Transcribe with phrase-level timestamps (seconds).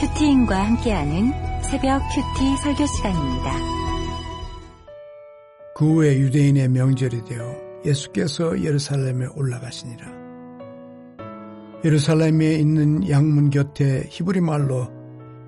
[0.00, 3.52] 큐티인과 함께하는 새벽 큐티 설교 시간입니다.
[5.74, 10.06] 그 후에 유대인의 명절이 되어 예수께서 예루살렘에 올라가시니라.
[11.84, 14.88] 예루살렘에 있는 양문 곁에 히브리 말로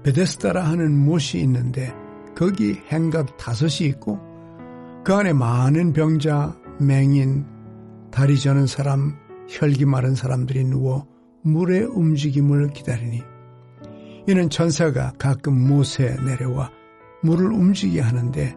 [0.03, 1.95] 베데스다라 하는 못이 있는데
[2.37, 4.19] 거기 행갑 다섯이 있고
[5.05, 7.47] 그 안에 많은 병자, 맹인,
[8.11, 9.17] 다리 저는 사람,
[9.49, 11.07] 혈기 마른 사람들이 누워
[11.43, 13.30] 물의 움직임을 기다리니
[14.27, 16.71] 이는 천사가 가끔 못에 내려와
[17.23, 18.55] 물을 움직이게 하는데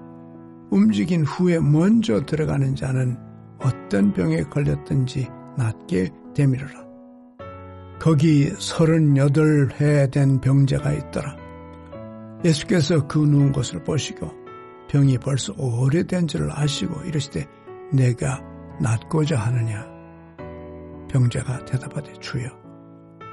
[0.72, 3.17] 움직인 후에 먼저 들어가는 자는
[3.59, 5.27] 어떤 병에 걸렸든지
[5.58, 6.84] 낫게 되밀어라.
[7.99, 11.38] 거기 38회 된 병자가 있더라.
[12.44, 14.30] 예수께서 그 누운 것을 보시고
[14.89, 17.45] 병이 벌써 오래된 줄을 아시고 이러시되
[17.94, 18.41] 내가
[18.81, 19.88] 낫고자 하느냐.
[21.09, 22.62] 병자가 대답하되 주여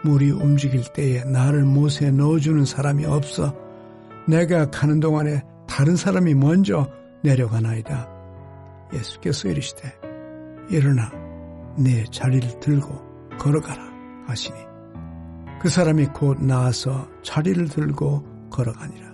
[0.03, 3.55] 물이 움직일 때에 나를 못에 넣어주는 사람이 없어
[4.27, 6.91] 내가 가는 동안에 다른 사람이 먼저
[7.23, 8.09] 내려가나이다.
[8.93, 9.93] 예수께서 이르시되
[10.71, 11.11] 일어나
[11.77, 13.91] 내 자리를 들고 걸어가라.
[14.27, 14.57] 하시니
[15.61, 19.11] 그 사람이 곧 나와서 자리를 들고 걸어가니라.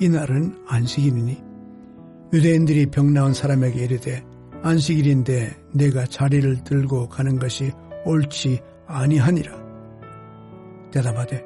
[0.00, 1.42] 이날은 안식일이니
[2.32, 4.24] 유대인들이 병 나은 사람에게 이르되
[4.62, 7.72] 안식일인데 내가 자리를 들고 가는 것이
[8.04, 9.61] 옳지 아니하니라.
[10.92, 11.44] 대답하되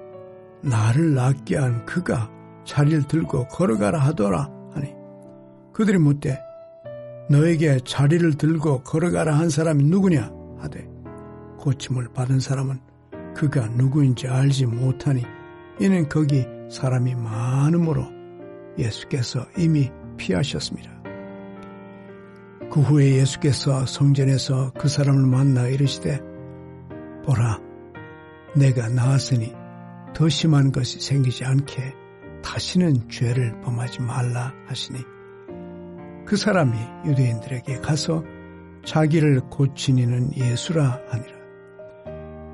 [0.63, 2.31] 나를 낫게 한 그가
[2.65, 4.95] 자리를 들고 걸어가라 하더라 하니
[5.73, 6.39] 그들이 묻되
[7.31, 10.87] 너에게 자리를 들고 걸어가라 한 사람이 누구냐 하되
[11.59, 12.79] 고침을 받은 사람은
[13.35, 15.23] 그가 누구인지 알지 못하니
[15.81, 18.05] 이는 거기 사람이 많으므로
[18.79, 20.91] 예수께서 이미 피하셨습니다.
[22.71, 26.21] 그 후에 예수께서 성전에서 그 사람을 만나 이르시되
[27.25, 27.66] 보라
[28.55, 29.53] 내가 나았으니
[30.15, 31.95] 더 심한 것이 생기지 않게
[32.43, 34.99] 다시는 죄를 범하지 말라 하시니
[36.25, 38.25] 그 사람이 유대인들에게 가서
[38.85, 41.37] 자기를 고치니는 예수라 하니라.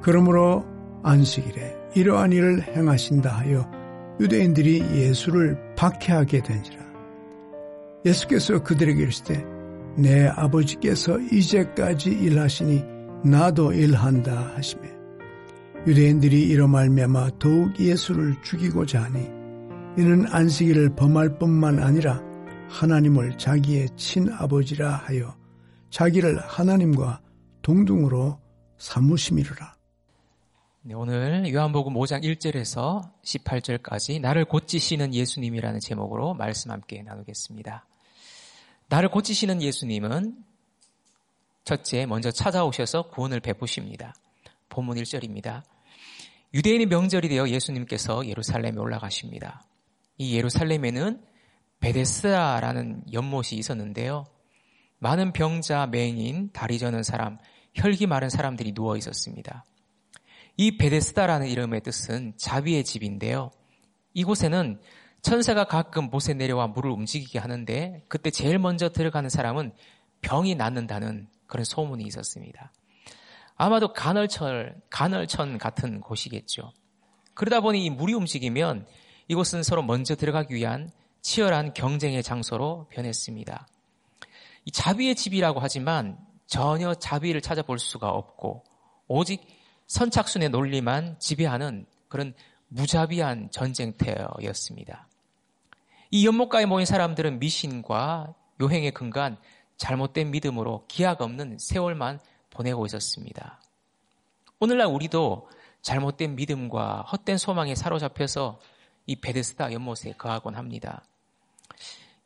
[0.03, 0.65] 그러므로
[1.03, 3.71] 안식일에 이러한 일을 행하신다 하여
[4.21, 6.83] 유대인들이 예수를 박해하게 된지라.
[8.05, 9.45] 예수께서 그들에게 이르시되
[9.97, 12.85] 내 아버지께서 이제까지 일하시니
[13.25, 15.02] 나도 일한다 하시매
[15.85, 19.19] 유대인들이 이러 말미암아 더욱 예수를 죽이고자 하니
[19.99, 22.23] 이는 안식일을 범할 뿐만 아니라
[22.69, 25.37] 하나님을 자기의 친아버지라 하여
[25.91, 27.21] 자기를 하나님과
[27.63, 28.39] 동등으로
[28.79, 29.75] 삼으심이로라.
[30.83, 37.87] 네, 오늘 요한복음 5장 1절에서 18절까지 나를 고치시는 예수님이라는 제목으로 말씀 함께 나누겠습니다.
[38.89, 40.45] 나를 고치시는 예수님은
[41.65, 44.15] 첫째 먼저 찾아오셔서 구원을 베푸십니다.
[44.69, 45.63] 본문 1절입니다.
[46.55, 49.65] 유대인의 명절이 되어 예수님께서 예루살렘에 올라가십니다.
[50.19, 51.23] 이 예루살렘에는
[51.81, 54.27] 베데스라라는 연못이 있었는데요.
[54.99, 57.39] 많은 병자, 맹인, 다리 저는 사람,
[57.75, 59.65] 혈기 마른 사람들이 누워 있었습니다.
[60.57, 63.51] 이 베데스다라는 이름의 뜻은 자비의 집인데요.
[64.13, 64.79] 이곳에는
[65.23, 69.73] 천사가 가끔 못에 내려와 물을 움직이게 하는데 그때 제일 먼저 들어가는 사람은
[70.21, 72.73] 병이 낫는다는 그런 소문이 있었습니다.
[73.65, 76.73] 아마도 간헐철, 간헐천 같은 곳이겠죠.
[77.33, 78.89] 그러다 보니 이 물이 움직이면
[79.29, 80.91] 이곳은 서로 먼저 들어가기 위한
[81.21, 83.69] 치열한 경쟁의 장소로 변했습니다.
[84.65, 86.19] 이 자비의 집이라고 하지만
[86.49, 88.65] 전혀 자비를 찾아볼 수가 없고
[89.07, 89.47] 오직
[89.87, 92.35] 선착순의 논리만 지배하는 그런
[92.67, 95.07] 무자비한 전쟁터였습니다.
[96.11, 99.37] 이 연못가에 모인 사람들은 미신과 요행에 근거한
[99.77, 102.19] 잘못된 믿음으로 기약 없는 세월만
[102.53, 103.61] 보내고 있었습니다.
[104.61, 105.49] 오늘날 우리도
[105.83, 108.61] 잘못된 믿음과 헛된 소망에 사로잡혀서
[109.07, 111.05] 이 베데스다 연못에 거하곤 합니다.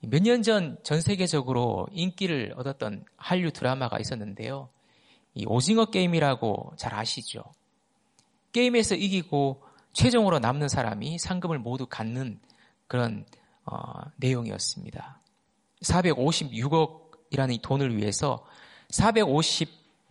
[0.03, 4.69] 몇 년 전 전 세계적으로 인기를 얻었던 한류 드라마가 있었는데요.
[5.35, 7.43] 이 오징어 게임이라고 잘 아시죠?
[8.53, 12.39] 게임에서 이기고 최종으로 남는 사람이 상금을 모두 갖는
[12.87, 13.25] 그런
[13.65, 15.21] 어, 내용이었습니다.
[15.83, 18.47] 456억이라는 돈을 위해서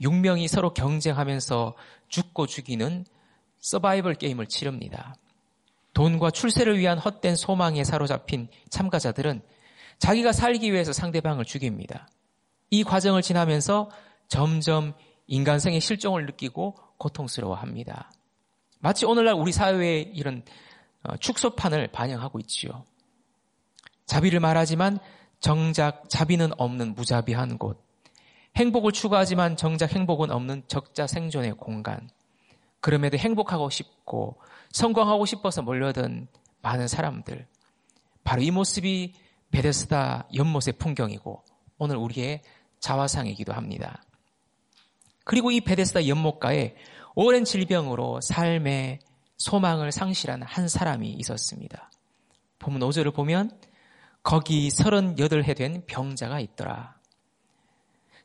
[0.02, 1.76] 456명이 서로 경쟁하면서
[2.08, 3.06] 죽고 죽이는
[3.60, 5.16] 서바이벌 게임을 치릅니다.
[5.94, 9.42] 돈과 출세를 위한 헛된 소망에 사로잡힌 참가자들은
[9.98, 12.08] 자기가 살기 위해서 상대방을 죽입니다.
[12.70, 13.90] 이 과정을 지나면서
[14.28, 14.94] 점점
[15.28, 18.12] 인간성의 실종을 느끼고 고통스러워합니다.
[18.80, 20.44] 마치 오늘날 우리 사회의 이런
[21.04, 22.84] 어, 축소판을 반영하고 있지요.
[24.06, 25.00] 자비를 말하지만
[25.40, 27.85] 정작 자비는 없는 무자비한 곳.
[28.56, 32.10] 행복을 추구하지만 정작 행복은 없는 적자 생존의 공간.
[32.80, 34.40] 그럼에도 행복하고 싶고
[34.72, 36.28] 성공하고 싶어서 몰려든
[36.62, 37.48] 많은 사람들.
[38.24, 39.14] 바로 이 모습이
[39.52, 41.44] 베데스다 연못의 풍경이고
[41.78, 42.42] 오늘 우리의
[42.80, 44.04] 자화상이기도 합니다.
[45.24, 46.76] 그리고 이 베데스다 연못가에
[47.16, 49.00] 오랜 질병으로 삶의
[49.38, 51.92] 소망을 상실한 한 사람이 있었습니다.
[52.60, 53.52] 보면 5절을 보면
[54.24, 56.95] 거기 38해 된 병자가 있더라.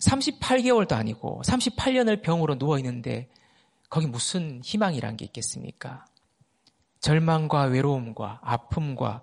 [0.01, 3.29] 38개월도 아니고 38년을 병으로 누워 있는데
[3.89, 6.05] 거기 무슨 희망이란 게 있겠습니까?
[7.01, 9.23] 절망과 외로움과 아픔과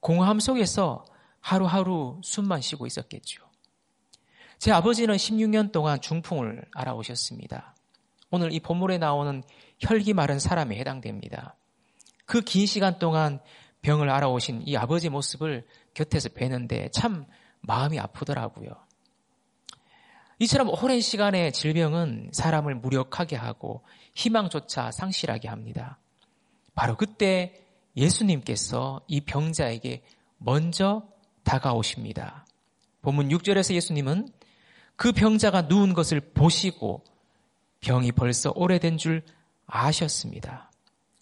[0.00, 1.04] 공허함 속에서
[1.40, 3.44] 하루하루 숨만 쉬고 있었겠죠.
[4.58, 7.74] 제 아버지는 16년 동안 중풍을 알아오셨습니다.
[8.30, 9.42] 오늘 이 본문에 나오는
[9.78, 11.56] 혈기 마른 사람에 해당됩니다.
[12.26, 13.40] 그 긴 시간 동안
[13.82, 17.24] 병을 알아오신 이 아버지 모습을 곁에서 뵈는데 참
[17.60, 18.70] 마음이 아프더라고요.
[20.40, 23.82] 이처럼 오랜 시간의 질병은 사람을 무력하게 하고
[24.14, 25.98] 희망조차 상실하게 합니다.
[26.74, 27.60] 바로 그때
[27.94, 30.02] 예수님께서 이 병자에게
[30.38, 31.06] 먼저
[31.44, 32.46] 다가오십니다.
[33.02, 34.30] 본문 6절에서 예수님은
[34.96, 37.04] 그 병자가 누운 것을 보시고
[37.80, 39.22] 병이 벌써 오래된 줄
[39.66, 40.70] 아셨습니다.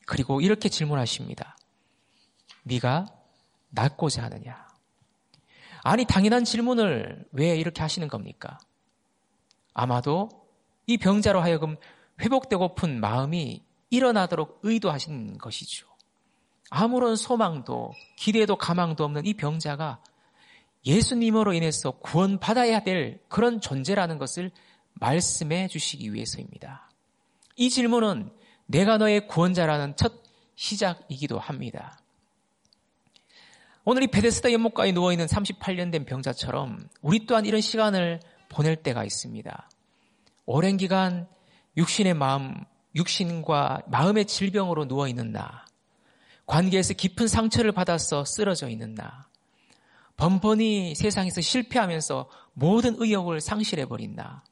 [0.06, 1.56] 그리고 이렇게 질문하십니다.
[2.62, 3.06] 네가
[3.70, 4.68] 낫고자 하느냐?
[5.82, 8.58] 아니 당연한 질문을 왜 이렇게 하시는 겁니까?
[9.78, 10.28] 아마도
[10.86, 11.76] 이 병자로 하여금
[12.20, 15.86] 회복되고픈 마음이 일어나도록 의도하신 것이죠.
[16.68, 20.02] 아무런 소망도 기대도 가망도 없는 이 병자가
[20.84, 24.50] 예수님으로 인해서 구원받아야 될 그런 존재라는 것을
[24.94, 26.90] 말씀해 주시기 위해서입니다.
[27.54, 28.32] 이 질문은
[28.66, 30.24] 내가 너의 구원자라는 첫
[30.56, 32.00] 시작이기도 합니다.
[33.84, 39.70] 오늘 이 베데스다 연못가에 누워있는 38년 된 병자처럼 우리 또한 이런 시간을 보낼 때가 있습니다.
[40.46, 41.28] 오랜 기간
[41.76, 42.54] 육신의 마음,
[42.94, 45.64] 육신과 마음의 질병으로 누워 있는 나,
[46.46, 49.28] 관계에서 깊은 상처를 받아서 쓰러져 있는 나,
[50.16, 54.42] 번번이 세상에서 실패하면서 모든 의욕을 상실해버린 나,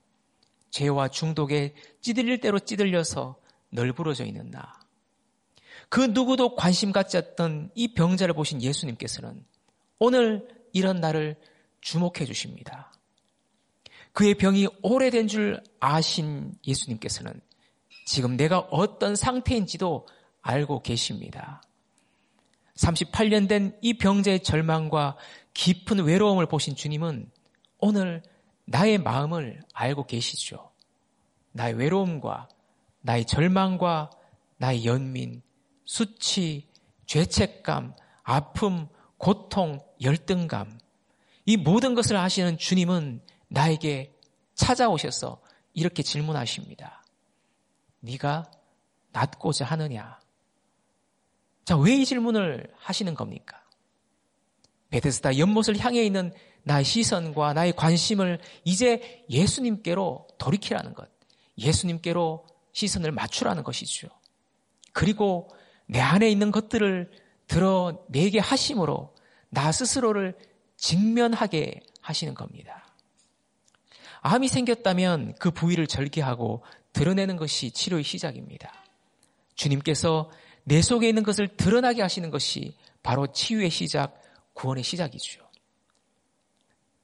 [0.71, 3.37] 죄와 중독에 찌들릴 대로 찌들려서
[3.71, 4.79] 널브러져 있는 나.
[5.89, 9.45] 그 누구도 관심 갖지 않던 이 병자를 보신 예수님께서는
[9.99, 11.37] 오늘 이런 나를
[11.81, 12.93] 주목해 주십니다.
[14.17, 17.39] 그의 병이 오래된 줄 아신 예수님께서는
[18.07, 20.09] 지금 내가 어떤 상태인지도
[20.41, 21.63] 알고 계십니다.
[22.77, 25.19] 38년 된 이 병자의 절망과
[25.53, 27.31] 깊은 외로움을 보신 주님은
[27.77, 28.23] 오늘
[28.65, 30.71] 나의 마음을 알고 계시죠.
[31.53, 32.49] 나의 외로움과
[33.03, 34.11] 나의 절망과
[34.57, 35.43] 나의 연민,
[35.85, 36.67] 수치,
[37.05, 38.89] 죄책감, 아픔,
[39.19, 40.79] 고통, 열등감,
[41.45, 44.13] 이 모든 것을 아시는 주님은 나에게
[44.55, 45.41] 찾아오셔서
[45.75, 47.05] 이렇게 질문하십니다.
[48.01, 48.51] 네가
[49.13, 50.19] 낫고자 하느냐?
[51.65, 53.63] 자, 왜 이 질문을 하시는 겁니까?
[54.91, 56.33] 베데스다 연못을 향해 있는
[56.63, 61.09] 나의 시선과 나의 관심을 이제 예수님께로 돌이키라는 것.
[61.59, 64.09] 예수님께로 시선을 맞추라는 것이죠.
[64.93, 65.49] 그리고
[65.87, 67.11] 내 안에 있는 것들을
[67.47, 69.15] 드러내게 하심으로
[69.49, 70.37] 나 스스로를
[70.77, 72.86] 직면하게 하시는 겁니다.
[74.27, 78.73] 암이 생겼다면 그 부위를 절개하고 드러내는 것이 치료의 시작입니다.
[79.55, 80.33] 주님께서
[80.65, 84.21] 내 속에 있는 것을 드러나게 하시는 것이 바로 치유의 시작,
[84.55, 85.49] 구원의 시작이죠.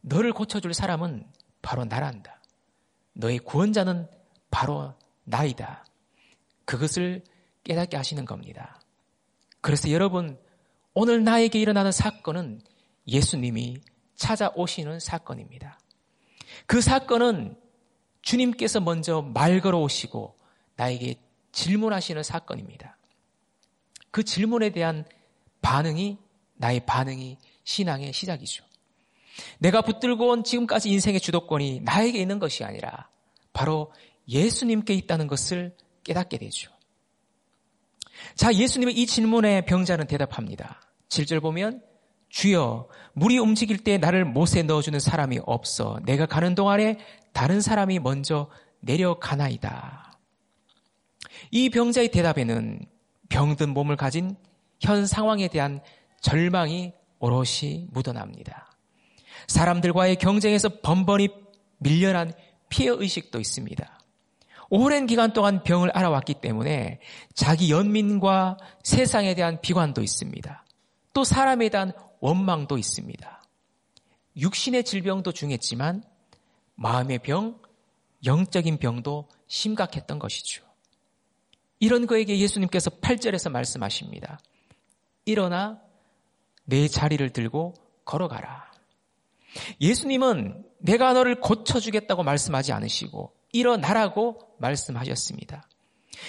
[0.01, 1.25] 너를 고쳐줄 사람은
[1.63, 2.43] 바로 나란다.
[3.13, 4.09] 너의 구원자는
[4.51, 4.93] 바로
[5.23, 5.85] 나이다.
[6.65, 7.23] 그것을
[7.63, 8.81] 깨닫게 하시는 겁니다.
[9.61, 10.41] 그래서 여러분,
[10.93, 12.63] 오늘 나에게 일어나는 사건은
[13.07, 13.81] 예수님이
[14.17, 15.79] 찾아오시는 사건입니다.
[16.67, 17.57] 그 사건은
[18.23, 20.37] 주님께서 먼저 말 걸어오시고
[20.77, 21.17] 나에게
[21.53, 22.97] 질문하시는 사건입니다.
[24.11, 25.05] 그 질문에 대한
[25.61, 26.19] 반응이
[26.55, 28.65] 나의 반응이 신앙의 시작이죠.
[29.59, 33.09] 내가 붙들고 온 지금까지 인생의 주도권이 나에게 있는 것이 아니라
[33.53, 33.93] 바로
[34.29, 36.71] 예수님께 있다는 것을 깨닫게 되죠.
[38.35, 40.81] 자, 예수님의 이 질문에 병자는 대답합니다.
[41.09, 41.83] 7절 보면
[42.33, 46.99] 주여 물이 움직일 때 나를 못에 넣어주는 사람이 없어 내가 가는 동안에
[47.33, 48.49] 다른 사람이 먼저
[48.81, 50.19] 내려가나이다.
[51.51, 52.81] 이 병자의 대답에는
[53.29, 54.37] 병든 몸을 가진
[54.81, 55.81] 현 상황에 대한
[56.23, 58.73] 절망이 오롯이 묻어납니다.
[59.47, 61.29] 사람들과의 경쟁에서 번번이
[61.79, 62.33] 밀려난
[62.71, 64.01] 피해 의식도 있습니다.
[64.71, 67.01] 오랜 기간 동안 병을 알아왔기 때문에
[67.35, 70.65] 자기 연민과 세상에 대한 비관도 있습니다.
[71.13, 73.43] 또 사람에 대한 원망도 있습니다.
[74.37, 76.05] 육신의 질병도 중했지만
[76.77, 77.61] 마음의 병,
[78.25, 80.65] 영적인 병도 심각했던 것이죠.
[81.81, 84.39] 이런 거에게 예수님께서 8절에서 말씀하십니다.
[85.25, 85.83] 일어나
[86.65, 87.75] 내 자리를 들고
[88.05, 88.71] 걸어가라.
[89.81, 95.69] 예수님은 내가 너를 고쳐주겠다고 말씀하지 않으시고 일어나라고 말씀하셨습니다.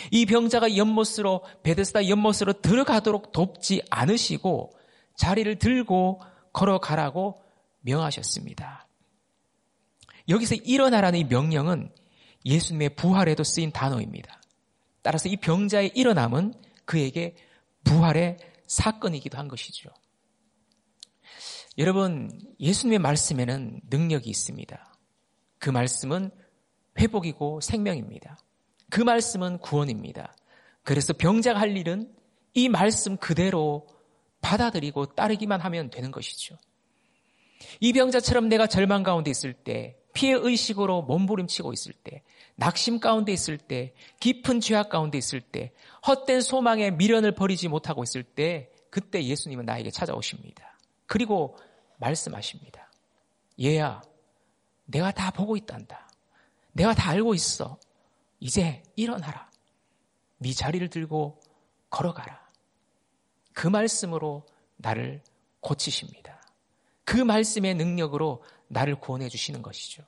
[0.10, 4.72] 이 병자가 연못으로 베데스다 연못으로 들어가도록 돕지 않으시고
[5.16, 7.42] 자리를 들고 걸어가라고
[7.82, 8.88] 명하셨습니다.
[10.30, 11.92] 여기서 일어나라는 이 명령은
[12.46, 14.42] 예수님의 부활에도 쓰인 단어입니다.
[15.02, 16.54] 따라서 이 병자의 일어남은
[16.86, 17.36] 그에게
[17.84, 19.90] 부활의 사건이기도 한 것이죠.
[21.78, 24.98] 여러분, 예수님의 말씀에는 능력이 있습니다.
[25.58, 26.32] 그 말씀은
[27.00, 28.38] 회복이고 생명입니다.
[28.90, 30.36] 그 말씀은 구원입니다.
[30.84, 32.14] 그래서 병자가 할 일은
[32.54, 33.88] 이 말씀 그대로
[34.44, 36.58] 받아들이고 따르기만 하면 되는 것이죠.
[37.80, 42.22] 이 병자처럼 내가 절망 가운데 있을 때, 피해 의식으로 몸부림치고 있을 때,
[42.56, 45.72] 낙심 가운데 있을 때, 깊은 죄악 가운데 있을 때,
[46.06, 50.78] 헛된 소망에 미련을 버리지 못하고 있을 때, 그때 예수님은 나에게 찾아오십니다.
[51.08, 51.58] 그리고
[51.98, 52.92] 말씀하십니다.
[53.60, 54.02] 얘야,
[54.86, 56.08] 내가 다 보고 있단다.
[56.74, 57.80] 내가 다 알고 있어.
[58.40, 59.50] 이제 일어나라.
[60.38, 61.40] 네 자리를 들고
[61.90, 62.43] 걸어가라.
[63.54, 64.46] 그 말씀으로
[64.78, 65.22] 나를
[65.60, 66.42] 고치십니다.
[67.06, 70.04] 그 말씀의 능력으로 나를 구원해 주시는 것이죠.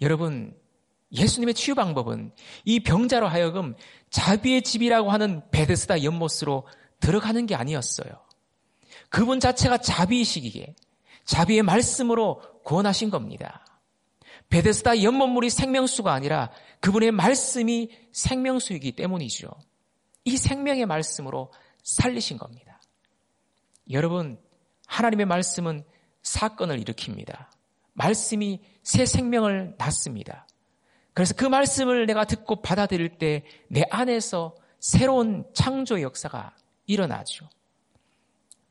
[0.00, 0.56] 여러분,
[1.12, 2.32] 예수님의 치유 방법은
[2.64, 3.74] 이 병자로 하여금
[4.10, 6.66] 자비의 집이라고 하는 베데스다 연못으로
[7.00, 8.10] 들어가는 게 아니었어요.
[9.08, 10.74] 그분 자체가 자비이시기에
[11.24, 13.64] 자비의 말씀으로 구원하신 겁니다.
[14.48, 16.50] 베데스다 연못물이 생명수가 아니라
[16.80, 19.48] 그분의 말씀이 생명수이기 때문이죠.
[20.24, 21.52] 이 생명의 말씀으로
[21.84, 22.80] 살리신 겁니다.
[23.90, 24.38] 여러분,
[24.86, 25.84] 하나님의 말씀은
[26.22, 27.46] 사건을 일으킵니다.
[27.92, 30.48] 말씀이 새 생명을 낳습니다.
[31.12, 36.54] 그래서 그 말씀을 내가 듣고 받아들일 때 내 안에서 새로운 창조의 역사가
[36.86, 37.48] 일어나죠.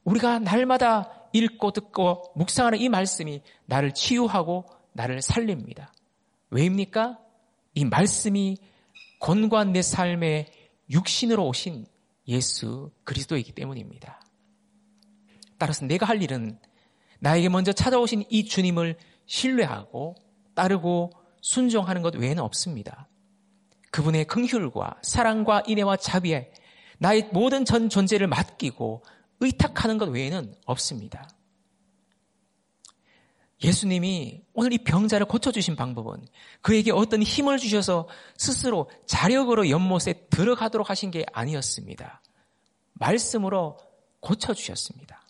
[0.04, 5.94] 우리가 날마다 읽고 듣고 묵상하는 이 말씀이 나를 치유하고 나를 살립니다.
[6.50, 7.18] 왜입니까?
[7.74, 8.58] 이 말씀이
[9.20, 10.52] 권관 내 삶에
[10.90, 11.86] 육신으로 오신
[12.28, 14.22] 예수 그리스도이기 때문입니다.
[15.58, 16.60] 따라서 내가 할 일은
[17.20, 20.16] 나에게 먼저 찾아오신 이 주님을 신뢰하고
[20.56, 21.12] 따르고
[21.42, 23.08] 순종하는 것 외에는 없습니다.
[23.92, 26.52] 그분의 긍휼과 사랑과 인애와 자비에
[27.00, 29.04] 나의 모든 전 존재를 맡기고
[29.40, 31.30] 의탁하는 것 외에는 없습니다.
[33.64, 36.28] 예수님이 오늘 이 병자를 고쳐주신 방법은
[36.62, 42.22] 그에게 어떤 힘을 주셔서 스스로 자력으로 연못에 들어가도록 하신 게 아니었습니다.
[42.94, 43.78] 말씀으로
[44.20, 45.24] 고쳐주셨습니다.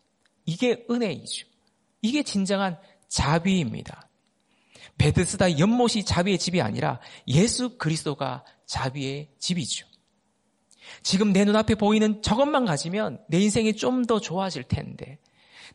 [0.45, 1.47] 이게 은혜이죠.
[2.01, 4.09] 이게 진정한 자비입니다.
[4.97, 9.87] 베드스다 연못이 자비의 집이 아니라 예수 그리스도가 자비의 집이죠.
[11.01, 15.19] 지금 내 눈앞에 보이는 저것만 가지면 내 인생이 좀 더 좋아질 텐데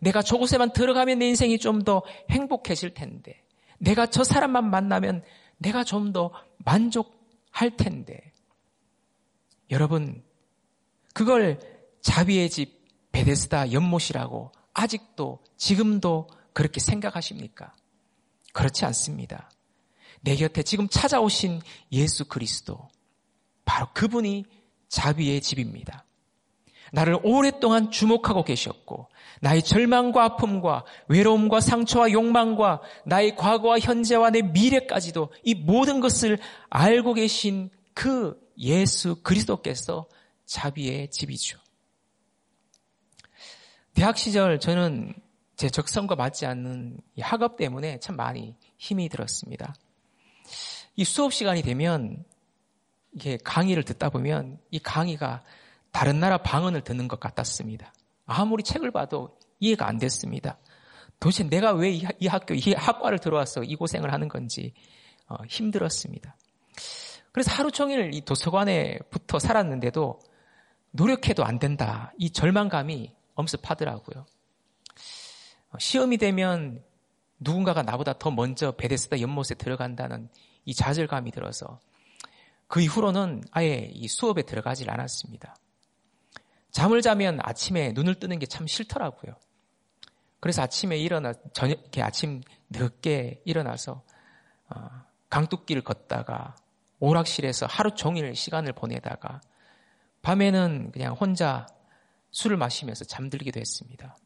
[0.00, 3.43] 내가 저곳에만 들어가면 내 인생이 좀 더 행복해질 텐데.
[3.78, 5.23] 내가 저 사람만 만나면
[5.59, 8.33] 내가 좀 더 만족할 텐데.
[9.71, 10.23] 여러분,
[11.14, 11.59] 그걸
[12.00, 12.78] 자비의 집
[13.12, 17.75] 베데스다 연못이라고 아직도 지금도 그렇게 생각하십니까?
[18.52, 19.50] 그렇지 않습니다.
[20.21, 21.61] 내 곁에 지금 찾아오신
[21.93, 22.88] 예수 그리스도.
[23.64, 24.47] 바로 그분이
[24.88, 26.05] 자비의 집입니다.
[26.92, 29.09] 나를 오랫동안 주목하고 계셨고
[29.40, 36.38] 나의 절망과 아픔과 외로움과 상처와 욕망과 나의 과거와 현재와 내 미래까지도 이 모든 것을
[36.71, 40.07] 알고 계신 그 예수 그리스도께서
[40.47, 41.59] 자비의 집이죠.
[43.95, 45.14] 대학 시절 저는
[45.57, 49.75] 제 적성과 맞지 않는 학업 때문에 참 많이 힘이 들었습니다.
[50.95, 52.25] 이 수업 시간이 되면
[53.12, 55.42] 이게 강의를 듣다 보면 이 강의가
[55.92, 57.92] 다른 나라 방언을 듣는 것 같았습니다.
[58.26, 60.59] 아무리 책을 봐도 이해가 안 됐습니다.
[61.21, 64.73] 도대체 내가 왜 이 학교, 이 학과를 들어와서 이 고생을 하는 건지
[65.26, 66.37] 어, 힘들었습니다.
[67.33, 70.21] 그래서 하루 종일 이 도서관에 붙어 살았는데도
[70.92, 72.12] 노력해도 안 된다.
[72.18, 74.26] 이 절망감이 엄습하더라고요.
[75.71, 76.83] 어, 시험이 되면
[77.40, 80.28] 누군가가 나보다 더 먼저 베데스다 연못에 들어간다는
[80.64, 81.80] 이 좌절감이 들어서
[82.66, 85.54] 그 이후로는 아예 이 수업에 들어가질 않았습니다.
[86.71, 89.35] 잠을 자면 아침에 눈을 뜨는 게 참 싫더라고요.
[90.41, 94.03] 그래서 아침에 일어나 저녁 이렇게 아침 늦게 일어나서
[94.71, 94.89] 어,
[95.31, 96.55] 강둑길을 걷다가
[97.01, 99.41] 오락실에서 하루 종일 시간을 보내다가
[100.23, 101.67] 밤에는 그냥 혼자
[102.31, 104.17] 술을 마시면서 잠들기도 했습니다.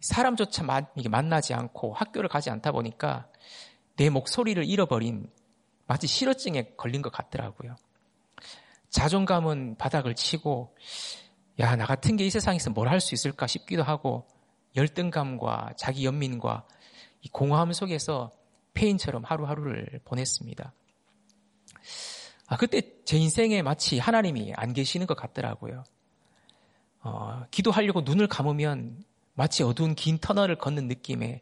[0.00, 0.64] 사람조차
[1.08, 3.28] 만나지 않고 학교를 가지 않다 보니까
[3.96, 5.30] 내 목소리를 잃어버린
[5.86, 7.76] 마치 실어증에 걸린 것 같더라고요.
[8.90, 10.74] 자존감은 바닥을 치고
[11.60, 14.26] 야, 나 같은 게 이 세상에서 뭘 할 수 있을까 싶기도 하고
[14.76, 16.66] 열등감과 자기 연민과
[17.22, 18.30] 이 공허함 속에서
[18.74, 20.72] 페인처럼 하루하루를 보냈습니다.
[22.46, 25.84] 아, 그때 제 인생에 마치 하나님이 안 계시는 것 같더라고요.
[27.02, 29.02] 어, 기도하려고 눈을 감으면
[29.34, 31.40] 마치 어두운 긴 터널을 걷는 느낌에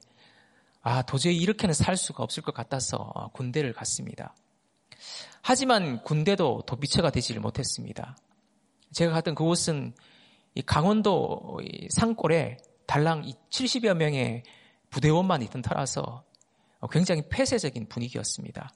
[0.82, 4.34] 아, 도저히 이렇게는 살 수가 없을 것 같아서 어, 군대를 갔습니다.
[5.42, 8.16] 하지만 군대도 도피처가 되지를 못했습니다.
[8.92, 9.94] 제가 갔던 그곳은
[10.66, 11.58] 강원도
[11.90, 14.42] 산골에 달랑 70여 명의
[14.90, 16.24] 부대원만 있던 터라서
[16.90, 18.70] 굉장히 폐쇄적인 분위기였습니다.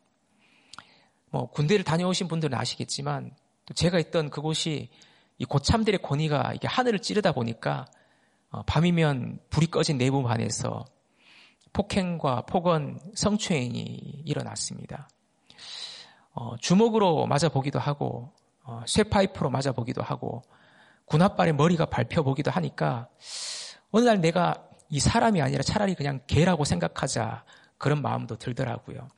[1.30, 3.34] 뭐 군대를 다녀오신 분들은 아시겠지만
[3.74, 4.90] 제가 있던 그곳이
[5.38, 7.86] 이 고참들의 권위가 이게 하늘을 찌르다 보니까
[8.50, 10.84] 어, 밤이면 불이 꺼진 내부 반에서
[11.72, 15.08] 폭행과 폭언, 성추행이 일어났습니다.
[16.34, 18.30] 어, 주먹으로 맞아보기도 하고
[18.64, 20.42] 어, 쇠 파이프로 맞아보기도 하고
[21.06, 23.08] 군합발에 머리가 밟혀보기도 하니까
[23.90, 27.44] 어느 날 내가 이 사람이 아니라 차라리 그냥 개라고 생각하자
[27.78, 29.08] 그런 마음도 들더라고요.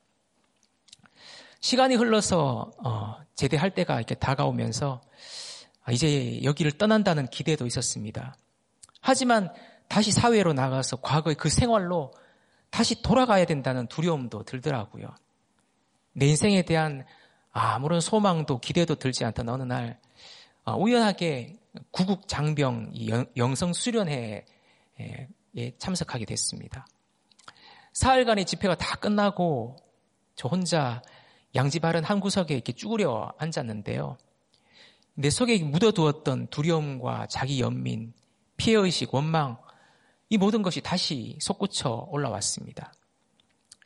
[1.61, 5.01] 시간이 흘러서 어, 제대할 때가 이렇게 다가오면서
[5.85, 8.37] 아, 이제 여기를 떠난다는 기대도 있었습니다.
[9.01, 9.53] 하지만
[9.89, 12.13] 다시 사회로 나가서 과거의 그 생활로
[12.71, 15.15] 다시 돌아가야 된다는 두려움도 들더라고요.
[16.13, 17.05] 내 인생에 대한
[17.57, 20.01] 아무런 소망도 기대도 들지 않던 어느 날
[20.65, 21.57] 어, 우연하게
[21.93, 22.93] 구국 장병
[23.37, 24.45] 영성 수련회에
[25.79, 26.87] 참석하게 됐습니다.
[27.93, 29.77] 사흘간의 집회가 다 끝나고
[30.35, 31.01] 저 혼자
[31.55, 34.19] 양지 바른 한 구석에 이렇게 쭈그려 앉았는데요.
[35.15, 38.13] 내 속에 묻어두었던 두려움과 자기 연민,
[38.57, 39.59] 피해의식, 원망,
[40.29, 42.93] 이 모든 것이 다시 솟구쳐 올라왔습니다.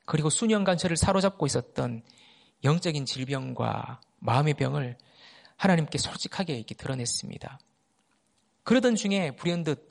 [0.06, 2.02] 그리고 수년간 저를 사로잡고 있었던
[2.64, 4.96] 영적인 질병과 마음의 병을
[5.56, 7.58] 하나님께 솔직하게 이렇게 드러냈습니다.
[8.64, 9.90] 그러던 중에 불현듯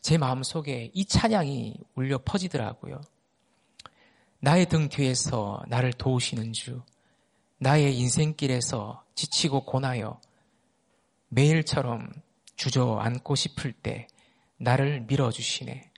[0.00, 3.00] 제 마음 속에 이 찬양이 울려 퍼지더라고요.
[4.40, 6.82] 나의 등 뒤에서 나를 도우시는 주,
[7.58, 10.20] 나의 인생길에서 지치고 고나여
[11.28, 12.12] 매일처럼
[12.56, 14.06] 주저앉고 싶을 때
[14.58, 15.90] 나를 밀어주시네.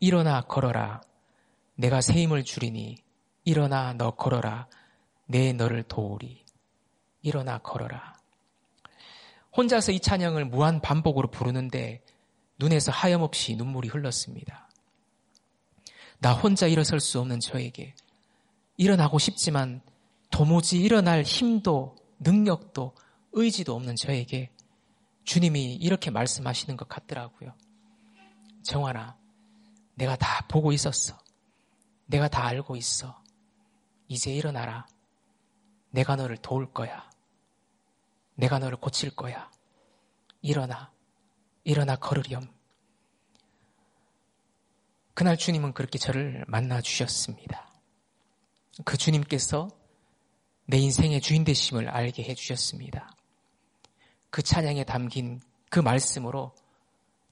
[0.00, 1.00] 일어나 걸어라.
[1.76, 2.96] 내가 새 힘을 주리니
[3.44, 4.66] 일어나 너 걸어라.
[5.28, 6.44] 내 너를 도우리.
[7.20, 8.14] 일어나 걸어라.
[9.54, 12.02] 혼자서 이 찬양을 무한 반복으로 부르는데
[12.58, 14.68] 눈에서 하염없이 눈물이 흘렀습니다.
[16.20, 17.94] 나 혼자 일어설 수 없는 저에게
[18.78, 19.82] 일어나고 싶지만
[20.30, 22.94] 도무지 일어날 힘도 능력도
[23.32, 24.50] 의지도 없는 저에게
[25.24, 27.52] 주님이 이렇게 말씀하시는 것 같더라고요.
[28.62, 29.16] 정환아,
[29.94, 31.18] 내가 다 보고 있었어.
[32.06, 33.22] 내가 다 알고 있어.
[34.08, 34.86] 이제 일어나라.
[35.90, 37.08] 내가 너를 도울 거야.
[38.34, 39.50] 내가 너를 고칠 거야.
[40.42, 40.92] 일어나.
[41.64, 42.46] 일어나 걸으렴.
[45.14, 47.68] 그날 주님은 그렇게 저를 만나 주셨습니다.
[48.84, 49.68] 그 주님께서
[50.66, 53.10] 내 인생의 주인 되심을 알게 해 주셨습니다.
[54.30, 56.54] 그 찬양에 담긴 그 말씀으로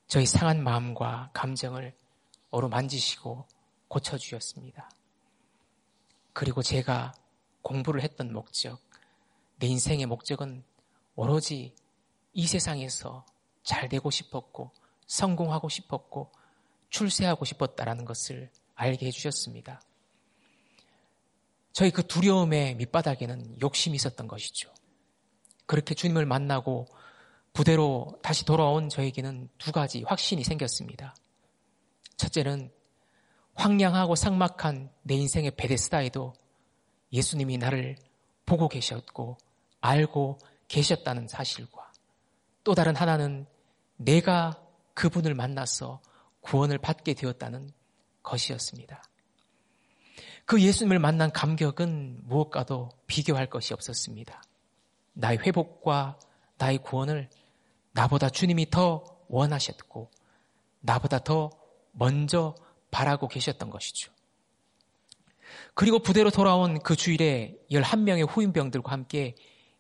[0.09, 1.95] 저희 상한 마음과 감정을
[2.51, 3.47] 어루만지시고
[3.89, 4.91] 고쳐 주셨습니다.
[6.33, 7.13] 그리고 제가
[7.67, 8.79] 공부를 했던 목적,
[9.57, 10.63] 내 인생의 목적은
[11.17, 11.75] 오로지
[12.33, 13.27] 이 세상에서
[13.65, 14.71] 잘 되고 싶었고,
[15.09, 16.31] 성공하고 싶었고,
[16.91, 19.83] 출세하고 싶었다라는 것을 알게 해주셨습니다.
[21.73, 24.73] 저희 그 두려움의 밑바닥에는 욕심이 있었던 것이죠.
[25.67, 26.87] 그렇게 주님을 만나고
[27.53, 31.17] 부대로 다시 돌아온 저에게는 두 가지 확신이 생겼습니다.
[32.17, 32.71] 첫째는
[33.55, 36.33] 황량하고 삭막한 내 인생의 베데스다에도
[37.17, 37.97] 예수님이 나를
[38.45, 39.39] 보고 계셨고
[39.81, 41.91] 알고 계셨다는 사실과
[42.63, 43.47] 또 다른 하나는
[43.97, 44.63] 내가
[44.95, 46.01] 그분을 만나서
[46.41, 47.71] 구원을 받게 되었다는
[48.23, 49.03] 것이었습니다.
[50.45, 54.43] 그 예수님을 만난 감격은 무엇과도 비교할 것이 없었습니다.
[55.15, 56.19] 나의 회복과
[56.59, 57.29] 나의 구원을
[57.93, 60.11] 나보다 주님이 더 원하셨고
[60.81, 61.51] 나보다 더
[61.93, 62.55] 먼저
[62.91, 64.13] 바라고 계셨던 것이죠.
[65.77, 69.35] 그리고 부대로 돌아온 그 주일에 11명의 후임병들과 함께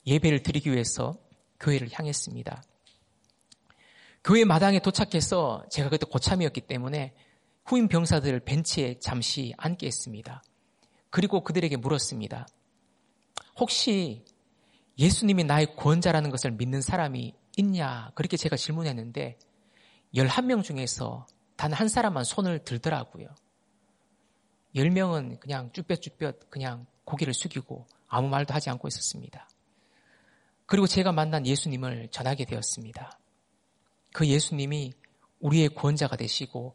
[0.06, 1.18] 예배를 드리기 위해서
[1.58, 2.62] 교회를 향했습니다.
[4.22, 7.14] 교회 마당에 도착해서 제가 그때 고참이었기 때문에
[7.64, 10.42] 후임 병사들을 벤치에 잠시 앉게 했습니다.
[11.08, 12.46] 그리고 그들에게 물었습니다.
[13.58, 14.22] 혹시
[14.98, 18.10] 예수님이 나의 구원자라는 것을 믿는 사람이 있냐?
[18.14, 19.38] 그렇게 제가 질문했는데
[20.14, 23.28] 11명 중에서 단 한 사람만 손을 들더라고요.
[24.76, 29.48] 10명은 그냥 쭈뼛쭈뼛 그냥 고개를 숙이고 아무 말도 하지 않고 있었습니다.
[30.66, 33.18] 그리고 제가 만난 예수님을 전하게 되었습니다.
[34.12, 34.92] 그 예수님이
[35.40, 36.74] 우리의 구원자가 되시고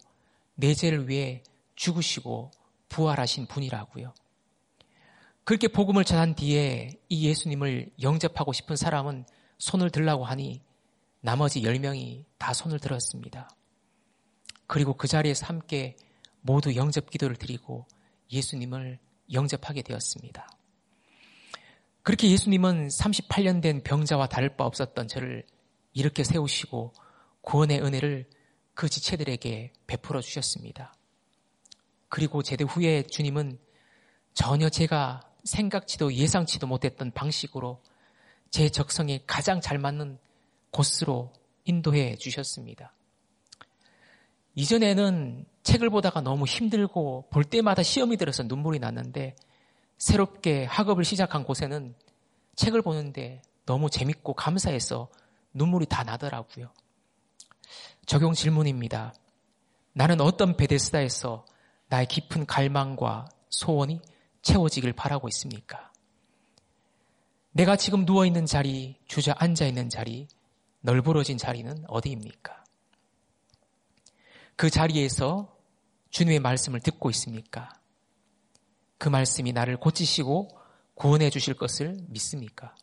[0.56, 1.44] 내 죄를 위해
[1.76, 2.52] 죽으시고
[2.90, 4.14] 부활하신 분이라고요.
[5.44, 9.26] 그렇게 복음을 전한 뒤에 이 예수님을 영접하고 싶은 사람은
[9.58, 10.62] 손을 들라고 하니
[11.20, 13.50] 나머지 10명이 다 손을 들었습니다.
[14.68, 15.96] 그리고 그 자리에서 함께
[16.42, 17.86] 모두 영접 기도를 드리고
[18.32, 19.00] 예수님을
[19.32, 20.48] 영접하게 되었습니다.
[22.04, 25.46] 그렇게 예수님은 38년 된 병자와 다를 바 없었던 저를
[25.94, 26.94] 이렇게 세우시고
[27.42, 28.28] 구원의 은혜를
[28.74, 30.94] 그 지체들에게 베풀어 주셨습니다.
[32.10, 33.60] 그리고 제대 후에 주님은
[34.34, 37.82] 전혀 제가 생각지도 예상치도 못했던 방식으로
[38.50, 40.18] 제 적성에 가장 잘 맞는
[40.72, 41.32] 곳으로
[41.66, 42.94] 인도해 주셨습니다.
[44.56, 49.36] 이전에는 책을 보다가 너무 힘들고 볼 때마다 시험이 들어서 눈물이 났는데
[49.98, 51.96] 새롭게 학업을 시작한 곳에는
[52.56, 55.10] 책을 보는데 너무 재밌고 감사해서
[55.54, 56.72] 눈물이 다 나더라고요.
[58.06, 59.14] 적용 질문입니다.
[59.94, 61.46] 나는 어떤 베데스다에서
[61.88, 64.02] 나의 깊은 갈망과 소원이
[64.42, 65.92] 채워지길 바라고 있습니까?
[67.52, 70.28] 내가 지금 누워있는 자리, 주저앉아 있는 자리,
[70.82, 72.61] 널브러진 자리는 어디입니까?
[74.62, 75.58] 그 자리에서
[76.12, 77.74] 주님의 말씀을 듣고 있습니까?
[79.00, 80.50] 그 말씀이 나를 고치시고
[80.94, 82.76] 구원해 주실 것을 믿습니까?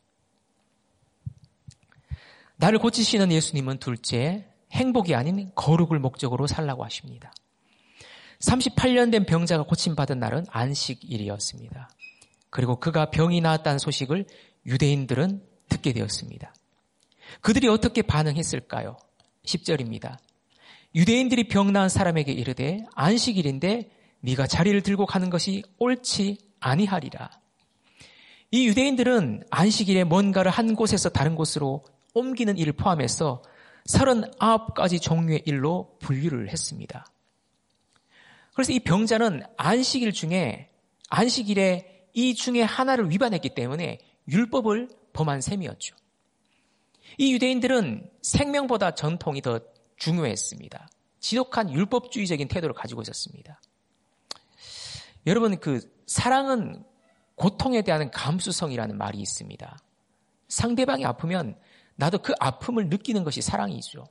[2.57, 7.33] 나를 고치시는 예수님은 둘째, 행복이 아닌 거룩을 목적으로 살라고 하십니다.
[8.41, 11.91] 38년 된 병자가 고침받은 날은 안식일이었습니다.
[12.51, 14.27] 그리고 그가 병이 나았다는 소식을
[14.67, 16.53] 유대인들은 듣게 되었습니다.
[17.41, 18.97] 그들이 어떻게 반응했을까요?
[19.45, 20.19] 10절입니다.
[20.95, 27.31] 유대인들이 병 나은 사람에게 이르되 안식일인데 네가 자리를 들고 가는 것이 옳지 아니하리라.
[28.51, 33.43] 이 유대인들은 안식일에 뭔가를 한 곳에서 다른 곳으로 옮기는 일을 포함해서
[33.87, 37.07] 39가지 종류의 일로 분류를 했습니다.
[38.55, 40.71] 그래서 이 병자는 안식일 중에
[41.11, 43.99] 안식일에 이 중에 하나를 위반했기 때문에
[44.29, 45.95] 율법을 범한 셈이었죠.
[47.19, 49.61] 이 유대인들은 생명보다 전통이 더
[49.99, 50.89] 중요했습니다.
[51.21, 53.61] 지독한 율법주의적인 태도를 가지고 있었습니다.
[55.27, 56.85] 여러분 그 사랑은
[57.35, 59.79] 고통에 대한 감수성이라는 말이 있습니다.
[60.49, 61.57] 상대방이 아프면
[61.97, 64.07] 나도 그 아픔을 느끼는 것이 사랑이죠.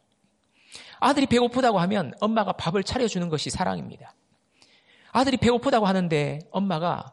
[0.99, 4.13] 아들이 배고프다고 하면 엄마가 밥을 차려주는 것이 사랑입니다.
[5.11, 7.11] 아들이 배고프다고 하는데 엄마가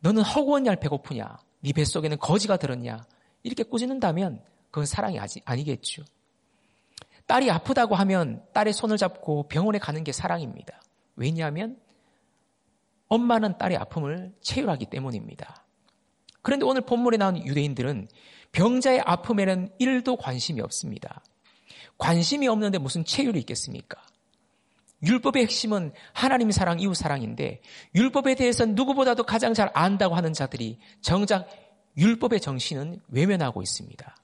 [0.00, 1.38] 너는 허구한 날 배고프냐?
[1.60, 3.04] 네 뱃속에는 거지가 들었냐?
[3.42, 6.04] 이렇게 꾸짖는다면 그건 사랑이 아니겠죠.
[7.26, 10.80] 딸이 아프다고 하면 딸의 손을 잡고 병원에 가는 게 사랑입니다.
[11.16, 11.78] 왜냐하면
[13.08, 15.64] 엄마는 딸의 아픔을 체휼하기 때문입니다.
[16.42, 18.08] 그런데 오늘 본문에 나온 유대인들은
[18.52, 21.22] 병자의 아픔에는 1도 관심이 없습니다.
[21.98, 24.00] 관심이 없는데 무슨 체휼이 있겠습니까?
[25.02, 27.60] 율법의 핵심은 하나님 사랑, 이웃 사랑인데
[27.94, 31.48] 율법에 대해서 누구보다도 가장 잘 안다고 하는 자들이 정작
[31.96, 34.16] 율법의 정신은 외면하고 있습니다.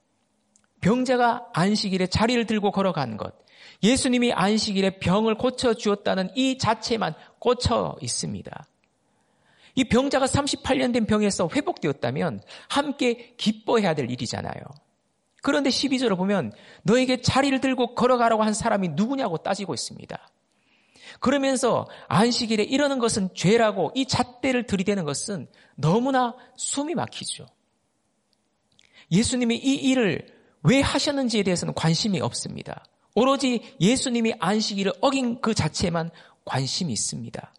[0.83, 3.33] 병자가 안식일에 자리를 들고 걸어간 것,
[3.81, 8.67] 예수님이 안식일에 병을 고쳐 주었다는 이 자체만 꽂혀 있습니다.
[9.75, 14.53] 이 병자가 38년 된 병에서 회복되었다면 함께 기뻐해야 될 일이잖아요.
[15.41, 16.51] 그런데 12절을 보면
[16.83, 20.29] 너에게 자리를 들고 걸어가라고 한 사람이 누구냐고 따지고 있습니다.
[21.19, 27.45] 그러면서 안식일에 이러는 것은 죄라고 이 잣대를 들이대는 것은 너무나 숨이 막히죠.
[29.11, 30.32] 예수님이 이 일을
[30.63, 32.85] 왜 하셨는지에 대해서는 관심이 없습니다.
[33.15, 36.09] 오로지 예수님이 안식일을 어긴 그 자체에만
[36.45, 37.53] 관심이 있습니다.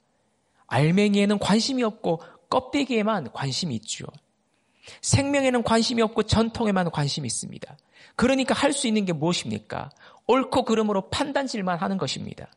[0.67, 4.07] 알맹이에는 관심이 없고 껍데기에만 관심이 있죠.
[5.01, 7.77] 생명에는 관심이 없고 전통에만 관심이 있습니다.
[8.17, 9.91] 그러니까 할 수 있는 게 무엇입니까?
[10.27, 12.49] 옳고 그름으로 판단질만 하는 것입니다.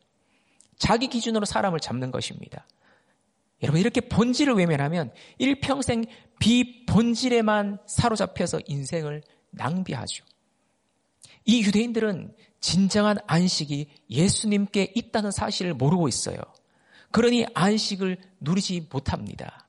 [0.78, 2.66] 자기 기준으로 사람을 잡는 것입니다.
[3.62, 6.04] 여러분 이렇게 본질을 외면하면 일평생
[6.38, 10.24] 비본질에만 사로잡혀서 인생을 낭비하죠.
[11.48, 16.36] 이 유대인들은 진정한 안식이 예수님께 있다는 사실을 모르고 있어요.
[17.10, 19.66] 그러니 안식을 누리지 못합니다.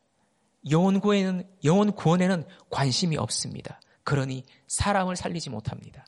[0.70, 3.80] 영혼 구원에는, 영혼 구원에는 관심이 없습니다.
[4.04, 6.06] 그러니 사람을 살리지 못합니다.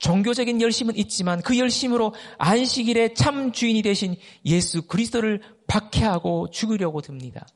[0.00, 7.46] 종교적인 열심은 있지만 그 열심으로 안식일의 참 주인이 되신 예수 그리스도를 박해하고 죽으려고 듭니다.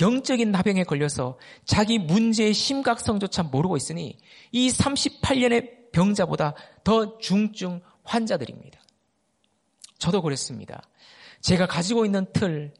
[0.00, 4.18] 영적인 나병에 걸려서 자기 문제의 심각성조차 모르고 있으니
[4.52, 8.80] 이 38년의 병자보다 더 중증 환자들입니다.
[9.98, 10.82] 저도 그랬습니다.
[11.40, 12.74] 제가 가지고 있는 틀,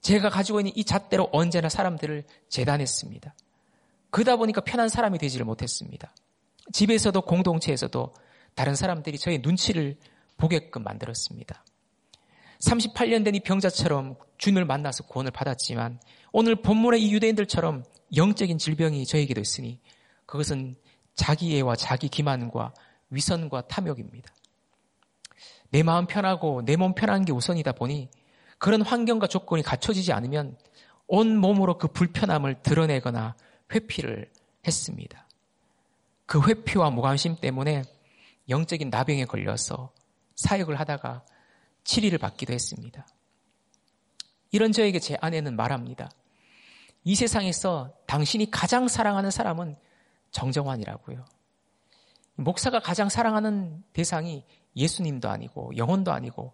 [0.00, 3.34] 제가 가지고 있는 이 잣대로 언제나 사람들을 재단했습니다.
[4.10, 6.12] 그러다 보니까 편한 사람이 되지를 못했습니다.
[6.72, 8.12] 집에서도 공동체에서도
[8.54, 9.96] 다른 사람들이 저의 눈치를
[10.36, 11.64] 보게끔 만들었습니다.
[12.60, 15.98] 38년 된 이 병자처럼 주님을 만나서 구원을 받았지만
[16.32, 17.84] 오늘 본문의 이 유대인들처럼
[18.16, 19.78] 영적인 질병이 저에게도 있으니
[20.26, 20.76] 그것은
[21.14, 22.72] 자기애와 자기 기만과
[23.10, 24.32] 위선과 탐욕입니다.
[25.70, 28.08] 내 마음 편하고 내 몸 편한 게 우선이다 보니
[28.58, 30.56] 그런 환경과 조건이 갖춰지지 않으면
[31.06, 33.36] 온 몸으로 그 불편함을 드러내거나
[33.74, 34.30] 회피를
[34.66, 35.28] 했습니다.
[36.26, 37.82] 그 회피와 무관심 때문에
[38.48, 39.92] 영적인 나병에 걸려서
[40.36, 41.24] 사역을 하다가
[41.84, 43.06] 치리를 받기도 했습니다.
[44.50, 46.10] 이런 저에게 제 아내는 말합니다.
[47.04, 49.76] 이 세상에서 당신이 가장 사랑하는 사람은
[50.30, 51.24] 정정환이라고요.
[52.36, 54.44] 목사가 가장 사랑하는 대상이
[54.76, 56.52] 예수님도 아니고 영혼도 아니고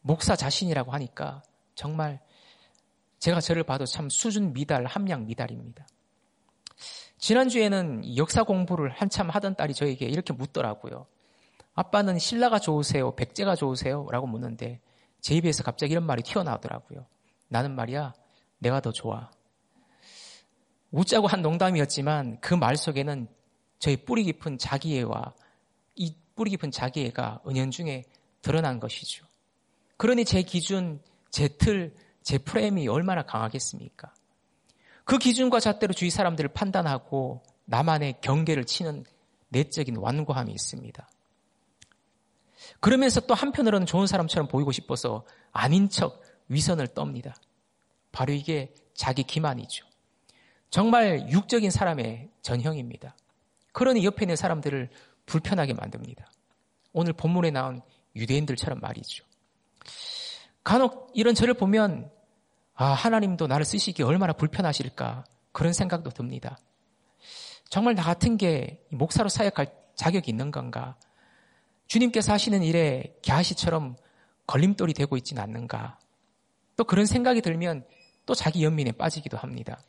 [0.00, 1.42] 목사 자신이라고 하니까
[1.74, 2.20] 정말
[3.18, 5.86] 제가 저를 봐도 참 수준 미달, 함량 미달입니다.
[7.18, 11.06] 지난주에는 역사 공부를 한참 하던 딸이 저에게 이렇게 묻더라고요.
[11.74, 13.14] 아빠는 신라가 좋으세요?
[13.16, 14.06] 백제가 좋으세요?
[14.10, 14.80] 라고 묻는데
[15.20, 17.06] 제 입에서 갑자기 이런 말이 튀어나오더라고요.
[17.48, 18.14] 나는 말이야,
[18.58, 19.30] 내가 더 좋아.
[20.90, 23.28] 웃자고 한 농담이었지만 그 말 속에는
[23.78, 25.34] 저의 뿌리 깊은 자기애와
[25.96, 28.04] 이 뿌리 깊은 자기애가 은연중에
[28.42, 29.26] 드러난 것이죠.
[29.96, 34.12] 그러니 제 기준, 제 틀, 제 프레임이 얼마나 강하겠습니까?
[35.04, 39.04] 그 기준과 잣대로 주위 사람들을 판단하고 나만의 경계를 치는
[39.48, 41.08] 내적인 완고함이 있습니다.
[42.80, 47.34] 그러면서 또 한편으로는 좋은 사람처럼 보이고 싶어서 아닌 척 위선을 떱니다.
[48.12, 49.87] 바로 이게 자기 기만이죠.
[50.70, 53.16] 정말 육적인 사람의 전형입니다.
[53.72, 54.90] 그러니 옆에 있는 사람들을
[55.26, 56.30] 불편하게 만듭니다.
[56.92, 57.80] 오늘 본문에 나온
[58.16, 59.24] 유대인들처럼 말이죠.
[60.64, 62.10] 간혹 이런 저를 보면
[62.74, 66.58] 아, 하나님도 나를 쓰시기 얼마나 불편하실까 그런 생각도 듭니다.
[67.68, 70.96] 정말 나 같은 게 목사로 사역할 자격이 있는 건가?
[71.86, 73.96] 주님께서 하시는 일에 갸시처럼
[74.46, 75.98] 걸림돌이 되고 있지는 않는가?
[76.76, 77.84] 또 그런 생각이 들면
[78.26, 79.80] 또 자기 연민에 빠지기도 합니다.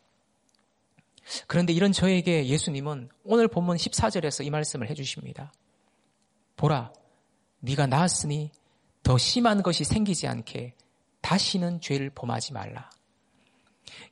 [1.47, 5.53] 그런데 이런 저에게 예수님은 오늘 본문 14절에서 이 말씀을 해주십니다.
[6.55, 6.91] 보라,
[7.59, 8.51] 네가 나았으니
[9.03, 10.73] 더 심한 것이 생기지 않게
[11.21, 12.89] 다시는 죄를 범하지 말라.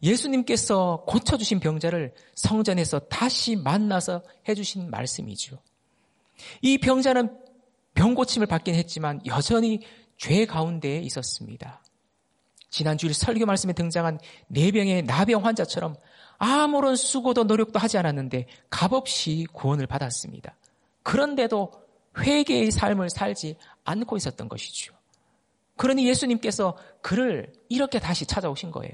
[0.01, 5.59] 예수님께서 고쳐주신 병자를 성전에서 다시 만나서 해주신 말씀이죠.
[6.61, 7.37] 이 병자는
[7.93, 9.81] 병고침을 받긴 했지만 여전히
[10.17, 11.83] 죄 가운데에 있었습니다.
[12.69, 15.95] 지난주일 설교 말씀에 등장한 내병의 나병 환자처럼
[16.37, 20.55] 아무런 수고도 노력도 하지 않았는데 값없이 구원을 받았습니다.
[21.03, 21.71] 그런데도
[22.19, 24.93] 회개의 삶을 살지 않고 있었던 것이죠.
[25.77, 28.93] 그러니 예수님께서 그를 이렇게 다시 찾아오신 거예요.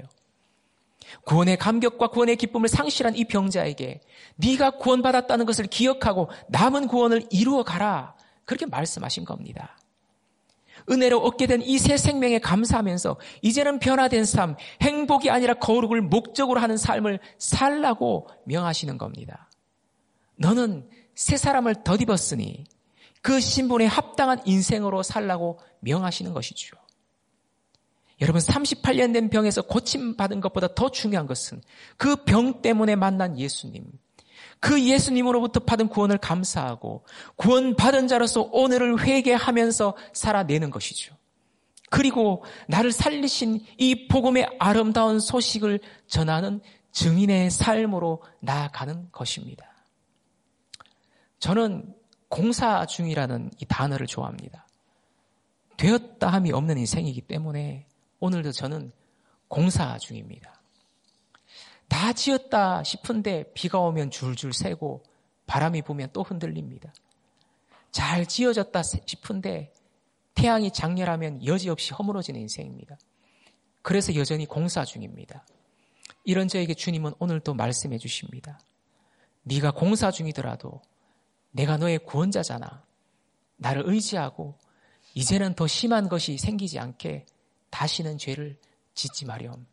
[1.24, 4.00] 구원의 감격과 구원의 기쁨을 상실한 이 병자에게
[4.36, 8.14] 네가 구원받았다는 것을 기억하고 남은 구원을 이루어 가라.
[8.44, 9.78] 그렇게 말씀하신 겁니다.
[10.90, 16.76] 은혜로 얻게 된 이 새 생명에 감사하면서 이제는 변화된 삶, 행복이 아니라 거룩을 목적으로 하는
[16.76, 19.48] 삶을 살라고 명하시는 겁니다.
[20.36, 22.64] 너는 새 사람을 덧입었으니
[23.22, 26.76] 그 신분에 합당한 인생으로 살라고 명하시는 것이죠.
[28.20, 31.62] 여러분 38년 된 병에서 고침받은 것보다 더 중요한 것은
[31.96, 33.84] 그 병 때문에 만난 예수님,
[34.60, 37.04] 그 예수님으로부터 받은 구원을 감사하고
[37.36, 41.14] 구원받은 자로서 오늘을 회개하면서 살아내는 것이죠.
[41.90, 46.60] 그리고 나를 살리신 이 복음의 아름다운 소식을 전하는
[46.92, 49.66] 증인의 삶으로 나아가는 것입니다.
[51.38, 51.94] 저는
[52.28, 54.66] 공사 중이라는 이 단어를 좋아합니다.
[55.76, 57.86] 되었다 함이 없는 인생이기 때문에
[58.20, 58.92] 오늘도 저는
[59.48, 60.63] 공사 중입니다.
[61.88, 65.02] 다 지었다 싶은데 비가 오면 줄줄 새고
[65.46, 66.92] 바람이 부면 또 흔들립니다.
[67.90, 69.72] 잘 지어졌다 싶은데
[70.34, 72.98] 태양이 장렬하면 여지없이 허물어지는 인생입니다.
[73.82, 75.46] 그래서 여전히 공사 중입니다.
[76.24, 78.58] 이런 저에게 주님은 오늘도 말씀해 주십니다.
[79.42, 80.80] 네가 공사 중이더라도
[81.50, 82.82] 내가 너의 구원자잖아.
[83.56, 84.58] 나를 의지하고
[85.14, 87.26] 이제는 더 심한 것이 생기지 않게
[87.70, 88.58] 다시는 죄를
[88.94, 89.66] 짓지 마렴.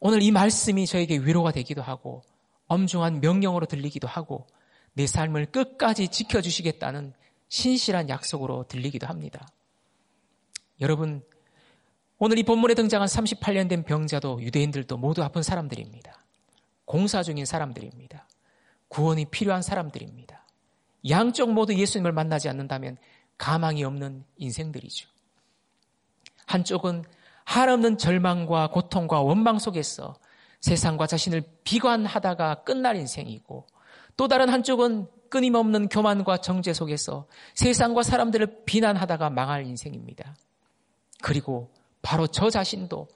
[0.00, 2.22] 오늘 이 말씀이 저에게 위로가 되기도 하고
[2.66, 4.46] 엄중한 명령으로 들리기도 하고
[4.92, 7.12] 내 삶을 끝까지 지켜주시겠다는
[7.48, 9.48] 신실한 약속으로 들리기도 합니다.
[10.80, 11.22] 여러분,
[12.18, 16.24] 오늘 이 본문에 등장한 38년 된 병자도 유대인들도 모두 아픈 사람들입니다.
[16.84, 18.28] 공사 중인 사람들입니다.
[18.88, 20.46] 구원이 필요한 사람들입니다.
[21.08, 22.96] 양쪽 모두 예수님을 만나지 않는다면
[23.36, 25.08] 가망이 없는 인생들이죠.
[26.46, 27.04] 한쪽은
[27.48, 30.16] 한없는 절망과 고통과 원망 속에서
[30.60, 33.66] 세상과 자신을 비관하다가 끝날 인생이고
[34.18, 40.36] 또 다른 한쪽은 끊임없는 교만과 정죄 속에서 세상과 사람들을 비난하다가 망할 인생입니다.
[41.22, 43.08] 그리고 바로 저 자신도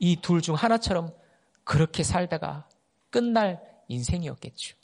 [0.00, 1.14] 이 둘 중 하나처럼
[1.62, 2.68] 그렇게 살다가
[3.10, 4.76] 끝날 인생이었겠죠.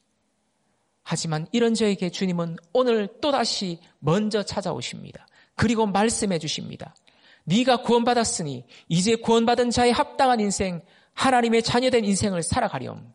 [1.03, 5.27] 하지만 이런 저에게 주님은 오늘 또다시 먼저 찾아오십니다.
[5.57, 6.95] 그리고 말씀해 주십니다.
[7.45, 10.83] 네가 구원받았으니 이제 구원받은 자에 합당한 인생,
[11.15, 13.13] 하나님의 자녀된 인생을 살아가렴.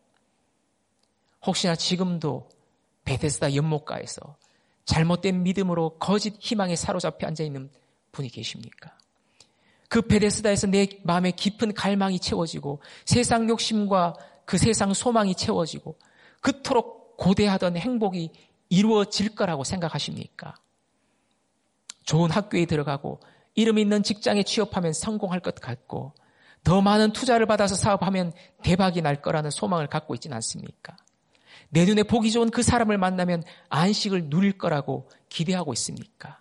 [1.45, 2.49] 혹시나 지금도
[3.05, 4.37] 베데스다 연못가에서
[4.85, 7.69] 잘못된 믿음으로 거짓 희망에 사로잡혀 앉아 있는
[8.11, 8.97] 분이 계십니까?
[9.89, 15.97] 그 베데스다에서 내 마음의 깊은 갈망이 채워지고 세상 욕심과 그 세상 소망이 채워지고
[16.41, 18.31] 그토록 고대하던 행복이
[18.69, 20.55] 이루어질 거라고 생각하십니까?
[22.03, 23.19] 좋은 학교에 들어가고
[23.57, 26.13] 이름 있는 직장에 취업하면 성공할 것 같고
[26.63, 30.95] 더 많은 투자를 받아서 사업하면 대박이 날 거라는 소망을 갖고 있지는 않습니까?
[31.69, 36.39] 내 눈에 보기 좋은 그 사람을 만나면 안식을 누릴 거라고 기대하고 있습니까?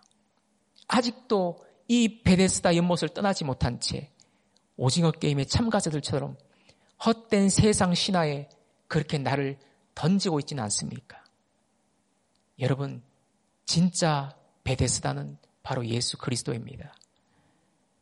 [0.89, 4.11] 아직도 이 베데스다 연못을 떠나지 못한 채
[4.77, 6.37] 오징어 게임의 참가자들처럼
[7.05, 8.51] 헛된 세상 신화에
[8.89, 9.59] 그렇게 나를
[9.95, 11.25] 던지고 있지는 않습니까?
[12.59, 13.03] 여러분,
[13.65, 16.95] 진짜 베데스다는 바로 예수 그리스도입니다.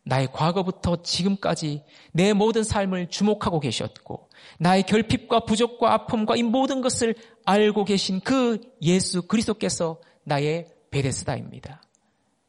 [0.04, 7.14] 나의 과거부터 지금까지 내 모든 삶을 주목하고 계셨고, 나의 결핍과 부족과 아픔과 이 모든 것을
[7.44, 11.82] 알고 계신 그 예수 그리스도께서 나의 베데스다입니다.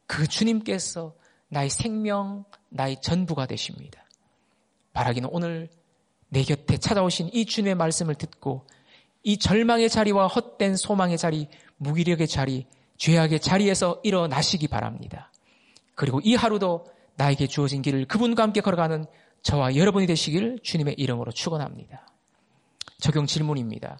[0.06, 1.14] 그 주님께서
[1.48, 4.04] 나의 생명, 나의 전부가 되십니다.
[4.92, 5.68] 바라기는 오늘
[6.28, 8.66] 내 곁에 찾아오신 이 주님의 말씀을 듣고
[9.22, 12.66] 이 절망의 자리와 헛된 소망의 자리, 무기력의 자리,
[12.96, 15.32] 죄악의 자리에서 일어나시기 바랍니다.
[15.94, 16.86] 그리고 이 하루도
[17.16, 19.06] 나에게 주어진 길을 그분과 함께 걸어가는
[19.42, 22.06] 저와 여러분이 되시길 주님의 이름으로 축원합니다.
[22.98, 23.98] 적용 질문입니다.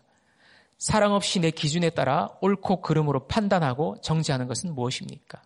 [0.79, 5.43] 사랑 없이 내 기준에 따라 옳고 그름으로 판단하고 정지하는 것은 무엇입니까?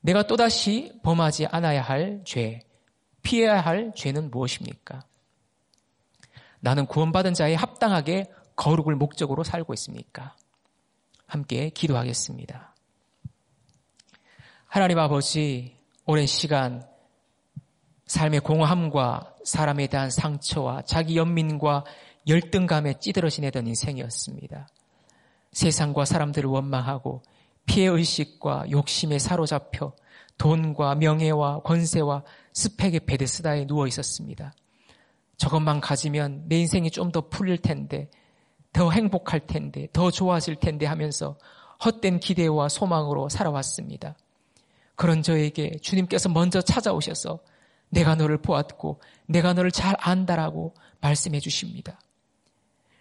[0.00, 2.60] 내가 또다시 범하지 않아야 할 죄,
[3.22, 5.02] 피해야 할 죄는 무엇입니까?
[6.60, 10.34] 나는 구원받은 자에 합당하게 거룩을 목적으로 살고 있습니까?
[11.26, 12.74] 함께 기도하겠습니다.
[14.66, 15.77] 하나님 아버지,
[16.10, 16.88] 오랜 시간
[18.06, 21.84] 삶의 공허함과 사람에 대한 상처와 자기 연민과
[22.26, 24.68] 열등감에 찌들어 지내던 인생이었습니다.
[25.52, 27.20] 세상과 사람들을 원망하고
[27.66, 29.92] 피해의식과 욕심에 사로잡혀
[30.38, 34.54] 돈과 명예와 권세와 스펙의 베데스다에 누워 있었습니다.
[35.36, 38.08] 저것만 가지면 내 인생이 좀 더 풀릴 텐데,
[38.72, 41.36] 더 행복할 텐데, 더 좋아질 텐데 하면서
[41.84, 44.16] 헛된 기대와 소망으로 살아왔습니다.
[44.98, 47.38] 그런 저에게 주님께서 먼저 찾아오셔서
[47.88, 52.00] 내가 너를 보았고 내가 너를 잘 안다라고 말씀해 주십니다.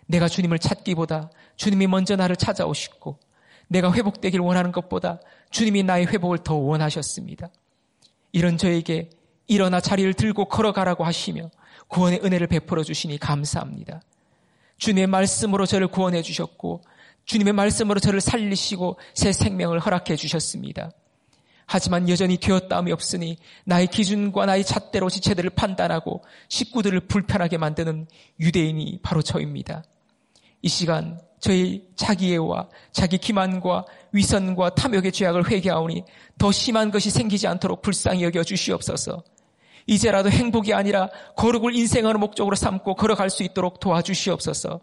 [0.05, 3.17] 내가 주님을 찾기보다 주님이 먼저 나를 찾아오시고
[3.69, 7.49] 내가 회복되길 원하는 것보다 주님이 나의 회복을 더 원하셨습니다.
[8.31, 9.09] 이런 저에게
[9.47, 11.49] 일어나 자리를 들고 걸어가라고 하시며
[11.87, 14.03] 구원의 은혜를 베풀어 주시니 감사합니다.
[14.77, 16.83] 주님의 말씀으로 저를 구원해 주셨고
[17.25, 20.91] 주님의 말씀으로 저를 살리시고 새 생명을 허락해 주셨습니다.
[21.67, 28.07] 하지만 여전히 되었다함이 없으니 나의 기준과 나의 잣대로 지체들을 판단하고 식구들을 불편하게 만드는
[28.39, 29.83] 유대인이 바로 저입니다.
[30.61, 36.03] 이 시간 저의 자기애와 자기 기만과 위선과 탐욕의 죄악을 회개하오니
[36.37, 39.23] 더 심한 것이 생기지 않도록 불쌍히 여겨 주시옵소서.
[39.87, 44.81] 이제라도 행복이 아니라 거룩을 인생의 목적으로 삼고 걸어갈 수 있도록 도와주시옵소서.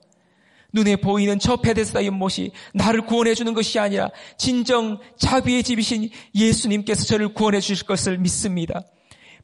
[0.75, 7.33] 눈에 보이는 저 베데스다 연못이 나를 구원해 주는 것이 아니라 진정 자비의 집이신 예수님께서 저를
[7.33, 8.83] 구원해 주실 것을 믿습니다.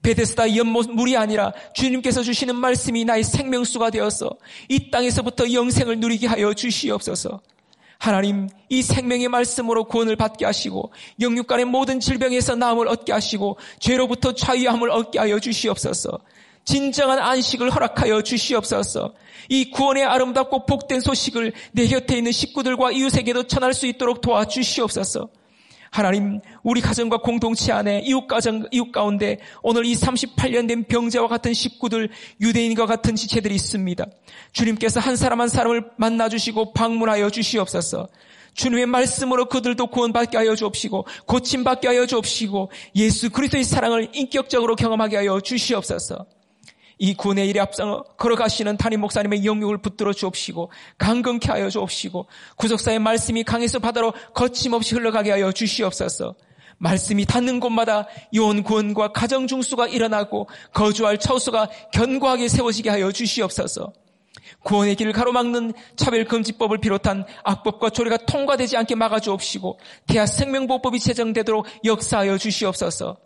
[0.03, 4.31] 베데스다 연못 물이 아니라 주님께서 주시는 말씀이 나의 생명수가 되어서
[4.69, 7.41] 이 땅에서부터 영생을 누리게 하여 주시옵소서.
[7.99, 10.91] 하나님, 이 생명의 말씀으로 구원을 받게 하시고
[11.21, 16.19] 영육간의 모든 질병에서 나음을 얻게 하시고 죄로부터 자유함을 얻게 하여 주시옵소서.
[16.71, 19.13] 진정한 안식을 허락하여 주시옵소서.
[19.49, 25.29] 이 구원의 아름답고 복된 소식을 내 곁에 있는 식구들과 이웃에게도 전할 수 있도록 도와주시옵소서.
[25.91, 31.53] 하나님, 우리 가정과 공동체 안에 이웃 가정, 이웃 가운데 오늘 이 38년 된 병자와 같은
[31.53, 32.11] 식구들,
[32.41, 34.07] 유대인과 같은 지체들이 있습니다.
[34.53, 38.07] 주님께서 한 사람 한 사람을 만나 주시고 방문하여 주시옵소서.
[38.55, 45.41] 주님의 말씀으로 그들도 구원받게 하여 주옵시고 고침받게 하여 주옵시고 예수 그리스도의 사랑을 인격적으로 경험하게 하여
[45.41, 46.27] 주시옵소서.
[47.03, 52.27] 이 군의 일에 앞서 걸어가시는 담임 목사님의 영육을 붙들어 주옵시고 강건케 하여 주옵시고
[52.57, 56.35] 구속사의 말씀이 강에서 바다로 거침없이 흘러가게 하여 주시옵소서.
[56.77, 63.95] 말씀이 닿는 곳마다 이혼 구원과 가정 중수가 일어나고 거주할 처소가 견고하게 세워지게 하여 주시옵소서.
[64.63, 73.17] 구원의 길을 가로막는 차별금지법을 비롯한 악법과 조례가 통과되지 않게 막아주옵시고 대하 생명보호법이 제정되도록 역사하여 주시옵소서.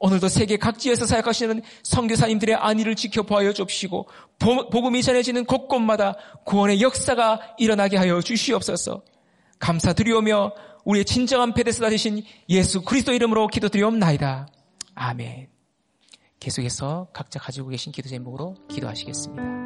[0.00, 8.20] 오늘도 세계 각지에서 사역하시는 성교사님들의 안위를 지켜보아여 줍시고 복음이 전해지는 곳곳마다 구원의 역사가 일어나게 하여
[8.20, 9.02] 주시옵소서.
[9.58, 10.52] 감사드리오며
[10.86, 14.48] 우리의 진정한 베데스다 되신 예수 그리스도 이름으로 기도드리옵나이다.
[14.94, 15.48] 아멘.
[16.40, 19.59] 계속해서 각자 가지고 계신 기도 제목으로 기도하시겠습니다.